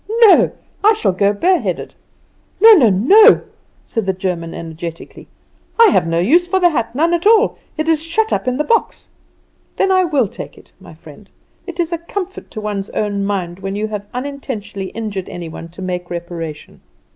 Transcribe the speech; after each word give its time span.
No; 0.21 0.49
I 0.83 0.93
shall 0.93 1.11
go 1.11 1.31
bare 1.31 1.59
headed." 1.59 1.93
"No, 2.59 2.71
no, 2.73 2.89
no!" 2.89 3.41
cried 3.93 4.05
the 4.07 4.13
German 4.13 4.51
energetically. 4.51 5.27
"I 5.79 5.89
have 5.89 6.07
no 6.07 6.17
use 6.17 6.47
for 6.47 6.59
the 6.59 6.71
hat, 6.71 6.95
none 6.95 7.13
at 7.13 7.27
all. 7.27 7.59
It 7.77 7.87
is 7.87 8.01
shut 8.01 8.33
up 8.33 8.47
in 8.47 8.57
the 8.57 8.63
box." 8.63 9.07
"Then 9.77 9.91
I 9.91 10.05
will 10.05 10.27
take 10.27 10.57
it, 10.57 10.71
my 10.79 10.95
friend. 10.95 11.29
It 11.67 11.79
is 11.79 11.93
a 11.93 11.99
comfort 11.99 12.49
to 12.49 12.59
one's 12.61 12.89
own 12.89 13.23
mind 13.25 13.59
when 13.59 13.75
you 13.75 13.89
have 13.89 14.07
unintentionally 14.11 14.87
injured 14.87 15.29
any 15.29 15.49
one 15.49 15.69
to 15.69 15.83
make 15.83 16.09
reparation. 16.09 16.81